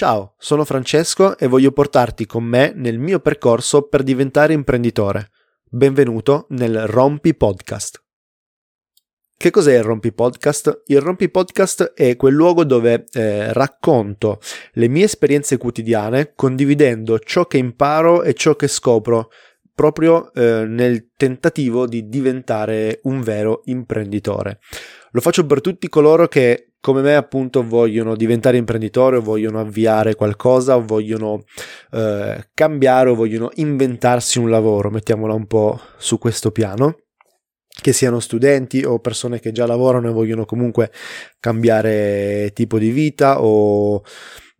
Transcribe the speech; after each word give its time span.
Ciao, 0.00 0.34
sono 0.38 0.64
Francesco 0.64 1.36
e 1.36 1.46
voglio 1.46 1.72
portarti 1.72 2.24
con 2.24 2.42
me 2.42 2.72
nel 2.74 2.98
mio 2.98 3.20
percorso 3.20 3.82
per 3.82 4.02
diventare 4.02 4.54
imprenditore. 4.54 5.28
Benvenuto 5.68 6.46
nel 6.48 6.86
Rompi 6.86 7.34
Podcast. 7.34 8.02
Che 9.36 9.50
cos'è 9.50 9.76
il 9.76 9.82
Rompi 9.82 10.10
Podcast? 10.14 10.84
Il 10.86 11.02
Rompi 11.02 11.28
Podcast 11.28 11.92
è 11.92 12.16
quel 12.16 12.32
luogo 12.32 12.64
dove 12.64 13.04
eh, 13.12 13.52
racconto 13.52 14.40
le 14.72 14.88
mie 14.88 15.04
esperienze 15.04 15.58
quotidiane 15.58 16.32
condividendo 16.34 17.18
ciò 17.18 17.44
che 17.44 17.58
imparo 17.58 18.22
e 18.22 18.32
ciò 18.32 18.56
che 18.56 18.68
scopro 18.68 19.28
proprio 19.74 20.32
eh, 20.32 20.64
nel 20.66 21.10
tentativo 21.14 21.86
di 21.86 22.08
diventare 22.08 23.00
un 23.02 23.20
vero 23.20 23.60
imprenditore. 23.66 24.60
Lo 25.12 25.20
faccio 25.20 25.46
per 25.46 25.60
tutti 25.60 25.88
coloro 25.88 26.28
che 26.28 26.72
come 26.80 27.02
me 27.02 27.14
appunto 27.14 27.62
vogliono 27.62 28.16
diventare 28.16 28.56
imprenditori 28.56 29.16
o 29.16 29.20
vogliono 29.20 29.60
avviare 29.60 30.14
qualcosa 30.14 30.76
o 30.76 30.84
vogliono 30.84 31.44
eh, 31.92 32.48
cambiare 32.54 33.10
o 33.10 33.14
vogliono 33.14 33.50
inventarsi 33.54 34.38
un 34.38 34.48
lavoro, 34.48 34.90
mettiamola 34.90 35.34
un 35.34 35.46
po' 35.46 35.78
su 35.98 36.18
questo 36.18 36.50
piano 36.50 36.96
che 37.80 37.92
siano 37.92 38.20
studenti 38.20 38.82
o 38.84 38.98
persone 38.98 39.40
che 39.40 39.52
già 39.52 39.66
lavorano 39.66 40.08
e 40.08 40.12
vogliono 40.12 40.44
comunque 40.44 40.90
cambiare 41.38 42.50
tipo 42.52 42.78
di 42.78 42.90
vita 42.90 43.42
o 43.42 44.02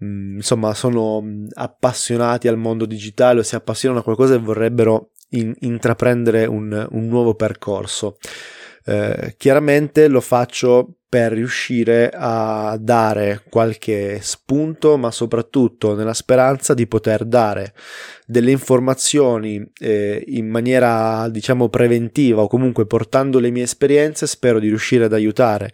mm, 0.04 0.36
insomma 0.36 0.74
sono 0.74 1.22
appassionati 1.54 2.48
al 2.48 2.56
mondo 2.56 2.86
digitale 2.86 3.40
o 3.40 3.42
si 3.42 3.54
appassionano 3.56 4.00
a 4.00 4.04
qualcosa 4.04 4.34
e 4.34 4.38
vorrebbero 4.38 5.10
in, 5.30 5.52
intraprendere 5.60 6.46
un, 6.46 6.86
un 6.90 7.06
nuovo 7.08 7.34
percorso. 7.34 8.16
Eh, 8.90 9.34
chiaramente 9.36 10.08
lo 10.08 10.20
faccio 10.20 10.96
per 11.08 11.30
riuscire 11.30 12.10
a 12.12 12.76
dare 12.80 13.44
qualche 13.48 14.18
spunto, 14.20 14.96
ma 14.96 15.12
soprattutto 15.12 15.94
nella 15.94 16.12
speranza 16.12 16.74
di 16.74 16.88
poter 16.88 17.24
dare 17.24 17.72
delle 18.26 18.50
informazioni 18.50 19.64
eh, 19.78 20.24
in 20.26 20.48
maniera 20.48 21.28
diciamo 21.28 21.68
preventiva 21.68 22.42
o 22.42 22.48
comunque 22.48 22.86
portando 22.86 23.38
le 23.38 23.50
mie 23.50 23.62
esperienze, 23.62 24.26
spero 24.26 24.58
di 24.58 24.66
riuscire 24.66 25.04
ad 25.04 25.12
aiutare 25.12 25.72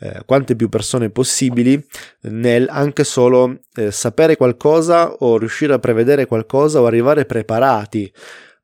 eh, 0.00 0.20
quante 0.26 0.54
più 0.54 0.68
persone 0.68 1.08
possibili 1.08 1.82
nel 2.24 2.68
anche 2.68 3.04
solo 3.04 3.60
eh, 3.76 3.90
sapere 3.90 4.36
qualcosa 4.36 5.10
o 5.10 5.38
riuscire 5.38 5.72
a 5.72 5.78
prevedere 5.78 6.26
qualcosa 6.26 6.82
o 6.82 6.86
arrivare 6.86 7.24
preparati 7.24 8.12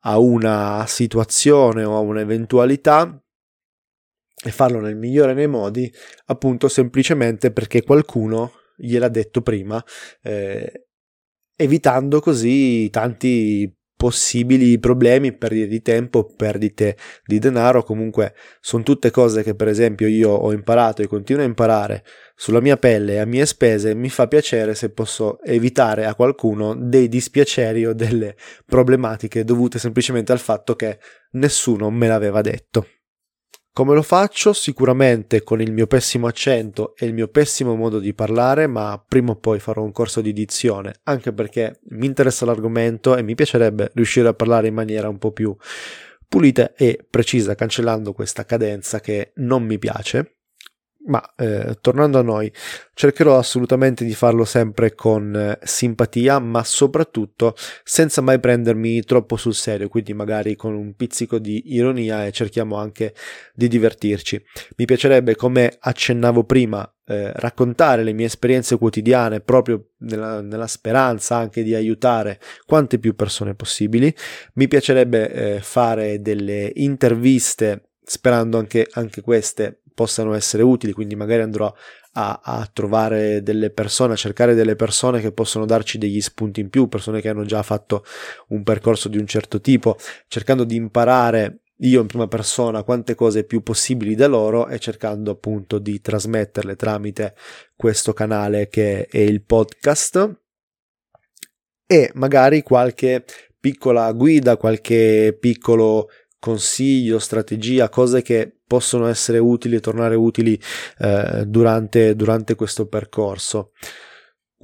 a 0.00 0.18
una 0.18 0.84
situazione 0.86 1.84
o 1.84 1.96
a 1.96 2.00
un'eventualità 2.00 3.18
e 4.44 4.50
farlo 4.50 4.80
nel 4.80 4.96
migliore 4.96 5.34
dei 5.34 5.48
modi, 5.48 5.92
appunto 6.26 6.68
semplicemente 6.68 7.50
perché 7.50 7.82
qualcuno 7.82 8.52
gliel'ha 8.76 9.08
detto 9.08 9.40
prima, 9.40 9.82
eh, 10.22 10.86
evitando 11.56 12.20
così 12.20 12.90
tanti 12.90 13.72
possibili 13.96 14.78
problemi, 14.78 15.32
perdite 15.32 15.66
di 15.66 15.80
tempo, 15.80 16.26
perdite 16.26 16.96
di 17.24 17.38
denaro, 17.38 17.82
comunque 17.84 18.34
sono 18.60 18.82
tutte 18.82 19.10
cose 19.10 19.42
che 19.42 19.54
per 19.54 19.68
esempio 19.68 20.06
io 20.08 20.30
ho 20.30 20.52
imparato 20.52 21.00
e 21.00 21.06
continuo 21.06 21.42
a 21.42 21.46
imparare 21.46 22.04
sulla 22.34 22.60
mia 22.60 22.76
pelle 22.76 23.14
e 23.14 23.18
a 23.18 23.24
mie 23.24 23.46
spese, 23.46 23.94
mi 23.94 24.10
fa 24.10 24.26
piacere 24.26 24.74
se 24.74 24.90
posso 24.90 25.40
evitare 25.42 26.04
a 26.04 26.14
qualcuno 26.14 26.74
dei 26.74 27.08
dispiaceri 27.08 27.86
o 27.86 27.94
delle 27.94 28.36
problematiche 28.66 29.44
dovute 29.44 29.78
semplicemente 29.78 30.32
al 30.32 30.40
fatto 30.40 30.74
che 30.74 30.98
nessuno 31.32 31.88
me 31.88 32.08
l'aveva 32.08 32.42
detto. 32.42 32.86
Come 33.76 33.92
lo 33.92 34.02
faccio? 34.02 34.52
Sicuramente 34.52 35.42
con 35.42 35.60
il 35.60 35.72
mio 35.72 35.88
pessimo 35.88 36.28
accento 36.28 36.94
e 36.96 37.06
il 37.06 37.12
mio 37.12 37.26
pessimo 37.26 37.74
modo 37.74 37.98
di 37.98 38.14
parlare, 38.14 38.68
ma 38.68 39.04
prima 39.04 39.32
o 39.32 39.34
poi 39.34 39.58
farò 39.58 39.82
un 39.82 39.90
corso 39.90 40.20
di 40.20 40.32
dizione, 40.32 40.94
anche 41.02 41.32
perché 41.32 41.80
mi 41.88 42.06
interessa 42.06 42.44
l'argomento 42.44 43.16
e 43.16 43.24
mi 43.24 43.34
piacerebbe 43.34 43.90
riuscire 43.94 44.28
a 44.28 44.32
parlare 44.32 44.68
in 44.68 44.74
maniera 44.74 45.08
un 45.08 45.18
po' 45.18 45.32
più 45.32 45.56
pulita 46.28 46.72
e 46.74 47.04
precisa, 47.10 47.56
cancellando 47.56 48.12
questa 48.12 48.44
cadenza 48.44 49.00
che 49.00 49.32
non 49.38 49.64
mi 49.64 49.76
piace. 49.76 50.36
Ma 51.06 51.22
eh, 51.36 51.76
tornando 51.82 52.18
a 52.18 52.22
noi, 52.22 52.50
cercherò 52.94 53.36
assolutamente 53.36 54.06
di 54.06 54.14
farlo 54.14 54.46
sempre 54.46 54.94
con 54.94 55.36
eh, 55.36 55.58
simpatia, 55.62 56.38
ma 56.38 56.64
soprattutto 56.64 57.54
senza 57.82 58.22
mai 58.22 58.40
prendermi 58.40 59.02
troppo 59.02 59.36
sul 59.36 59.54
serio, 59.54 59.88
quindi 59.88 60.14
magari 60.14 60.56
con 60.56 60.74
un 60.74 60.94
pizzico 60.94 61.38
di 61.38 61.74
ironia 61.74 62.24
e 62.24 62.32
cerchiamo 62.32 62.76
anche 62.76 63.14
di 63.52 63.68
divertirci. 63.68 64.42
Mi 64.76 64.86
piacerebbe, 64.86 65.36
come 65.36 65.76
accennavo 65.78 66.44
prima, 66.44 66.90
eh, 67.06 67.32
raccontare 67.34 68.02
le 68.02 68.14
mie 68.14 68.24
esperienze 68.24 68.78
quotidiane 68.78 69.40
proprio 69.40 69.90
nella, 69.98 70.40
nella, 70.40 70.66
speranza 70.66 71.36
anche 71.36 71.62
di 71.62 71.74
aiutare 71.74 72.40
quante 72.64 72.98
più 72.98 73.14
persone 73.14 73.54
possibili. 73.54 74.14
Mi 74.54 74.68
piacerebbe 74.68 75.30
eh, 75.30 75.60
fare 75.60 76.22
delle 76.22 76.72
interviste 76.76 77.90
sperando 78.04 78.58
anche, 78.58 78.86
anche 78.92 79.22
queste 79.22 79.80
possano 79.94 80.34
essere 80.34 80.62
utili, 80.62 80.92
quindi 80.92 81.14
magari 81.14 81.42
andrò 81.42 81.72
a, 82.12 82.40
a, 82.42 82.68
trovare 82.72 83.42
delle 83.42 83.70
persone, 83.70 84.14
a 84.14 84.16
cercare 84.16 84.54
delle 84.54 84.76
persone 84.76 85.20
che 85.20 85.32
possono 85.32 85.64
darci 85.64 85.98
degli 85.98 86.20
spunti 86.20 86.60
in 86.60 86.68
più, 86.68 86.88
persone 86.88 87.20
che 87.20 87.28
hanno 87.28 87.44
già 87.44 87.62
fatto 87.62 88.04
un 88.48 88.62
percorso 88.62 89.08
di 89.08 89.18
un 89.18 89.26
certo 89.26 89.60
tipo, 89.60 89.96
cercando 90.26 90.64
di 90.64 90.76
imparare 90.76 91.60
io 91.78 92.00
in 92.00 92.06
prima 92.06 92.28
persona 92.28 92.84
quante 92.84 93.14
cose 93.14 93.44
più 93.44 93.62
possibili 93.62 94.14
da 94.14 94.28
loro 94.28 94.68
e 94.68 94.78
cercando 94.78 95.32
appunto 95.32 95.78
di 95.78 96.00
trasmetterle 96.00 96.76
tramite 96.76 97.34
questo 97.74 98.12
canale 98.12 98.68
che 98.68 99.06
è 99.06 99.18
il 99.18 99.42
podcast. 99.42 100.40
E 101.86 102.10
magari 102.14 102.62
qualche 102.62 103.24
piccola 103.58 104.10
guida, 104.12 104.56
qualche 104.56 105.36
piccolo 105.38 106.08
consiglio, 106.38 107.18
strategia, 107.18 107.88
cose 107.88 108.22
che 108.22 108.53
possono 108.66 109.06
essere 109.06 109.38
utili 109.38 109.76
e 109.76 109.80
tornare 109.80 110.14
utili 110.14 110.60
eh, 110.98 111.44
durante, 111.46 112.14
durante 112.16 112.54
questo 112.54 112.86
percorso. 112.86 113.72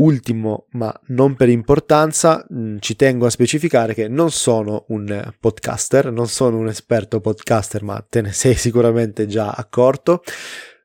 Ultimo, 0.01 0.67
ma 0.71 0.99
non 1.09 1.35
per 1.35 1.51
importanza, 1.51 2.47
mm, 2.51 2.79
ci 2.81 2.97
tengo 2.97 3.27
a 3.27 3.31
specificare 3.31 3.93
che 3.93 4.09
non 4.09 4.31
sono 4.31 4.87
un 4.89 5.31
podcaster, 5.39 6.11
non 6.11 6.27
sono 6.27 6.57
un 6.57 6.69
esperto 6.69 7.21
podcaster, 7.21 7.83
ma 7.83 8.05
te 8.09 8.23
ne 8.23 8.33
sei 8.33 8.55
sicuramente 8.55 9.27
già 9.27 9.51
accorto. 9.51 10.23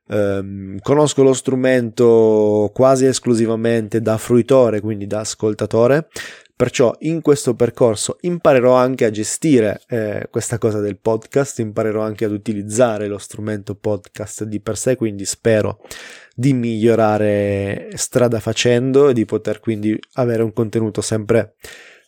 Um, 0.08 0.78
conosco 0.82 1.24
lo 1.24 1.32
strumento 1.32 2.70
quasi 2.72 3.06
esclusivamente 3.06 4.00
da 4.00 4.18
fruitore, 4.18 4.80
quindi 4.80 5.08
da 5.08 5.20
ascoltatore, 5.20 6.08
Perciò 6.56 6.94
in 7.00 7.20
questo 7.20 7.54
percorso 7.54 8.16
imparerò 8.22 8.74
anche 8.74 9.04
a 9.04 9.10
gestire 9.10 9.82
eh, 9.88 10.28
questa 10.30 10.56
cosa 10.56 10.80
del 10.80 10.96
podcast, 10.96 11.58
imparerò 11.58 12.00
anche 12.00 12.24
ad 12.24 12.32
utilizzare 12.32 13.08
lo 13.08 13.18
strumento 13.18 13.74
podcast 13.74 14.44
di 14.44 14.58
per 14.60 14.78
sé, 14.78 14.96
quindi 14.96 15.26
spero 15.26 15.82
di 16.34 16.54
migliorare 16.54 17.90
strada 17.96 18.40
facendo 18.40 19.10
e 19.10 19.12
di 19.12 19.26
poter 19.26 19.60
quindi 19.60 19.98
avere 20.14 20.42
un 20.42 20.54
contenuto 20.54 21.02
sempre 21.02 21.56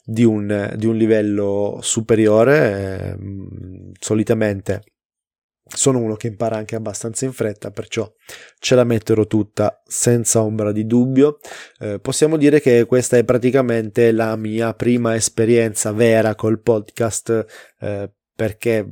di 0.03 0.25
un, 0.25 0.72
di 0.76 0.86
un 0.86 0.97
livello 0.97 1.80
superiore. 1.82 2.56
Eh, 2.80 3.16
solitamente 4.00 4.82
sono 5.68 5.98
uno 5.98 6.14
che 6.16 6.26
impara 6.28 6.56
anche 6.56 6.76
abbastanza 6.76 7.24
in 7.24 7.32
fretta, 7.32 7.70
perciò 7.70 8.10
ce 8.58 8.74
la 8.74 8.84
metterò 8.84 9.26
tutta 9.26 9.82
senza 9.86 10.42
ombra 10.42 10.72
di 10.72 10.86
dubbio. 10.86 11.38
Eh, 11.78 11.98
possiamo 12.00 12.36
dire 12.36 12.60
che 12.60 12.84
questa 12.86 13.16
è 13.16 13.24
praticamente 13.24 14.12
la 14.12 14.36
mia 14.36 14.74
prima 14.74 15.14
esperienza 15.14 15.92
vera 15.92 16.34
col 16.34 16.60
podcast, 16.60 17.44
eh, 17.80 18.12
perché 18.34 18.88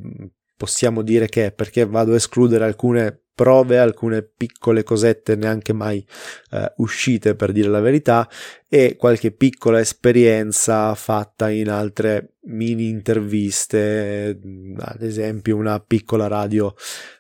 possiamo 0.57 1.03
dire 1.03 1.29
che 1.29 1.53
perché 1.53 1.85
vado 1.85 2.13
a 2.13 2.17
escludere 2.17 2.65
alcune 2.65 3.21
prove, 3.37 3.79
alcune 3.79 4.23
piccole 4.23 4.83
cosette 4.83 5.37
neanche 5.37 5.75
mai 5.75 6.05
eh, 6.53 6.73
uscite 6.79 7.35
per 7.35 7.53
dire 7.53 7.69
la 7.69 7.81
verità 7.81 8.27
e 8.67 8.97
qualche 8.97 9.31
piccola 9.31 9.79
esperienza 9.79 10.95
fatta 10.95 11.51
in 11.51 11.69
altre 11.69 12.37
mini 12.47 12.89
interviste, 12.89 14.41
ad 14.79 15.03
esempio 15.03 15.57
una 15.57 15.79
piccola 15.81 16.29
radio 16.29 16.75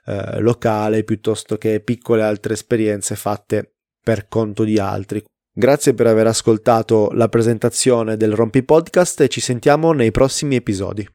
eh, 0.06 0.40
locale 0.40 1.04
piuttosto 1.04 1.58
che 1.58 1.80
piccole 1.80 2.22
altre 2.22 2.54
esperienze 2.54 3.14
fatte 3.14 3.74
per 4.02 4.26
conto 4.26 4.64
di 4.64 4.78
altri. 4.78 5.22
Grazie 5.52 5.92
per 5.94 6.06
aver 6.06 6.26
ascoltato 6.26 7.10
la 7.12 7.28
presentazione 7.28 8.16
del 8.16 8.34
Rompi 8.34 8.62
Podcast 8.62 9.20
e 9.20 9.28
ci 9.28 9.40
sentiamo 9.40 9.92
nei 9.92 10.10
prossimi 10.10 10.54
episodi. 10.54 11.06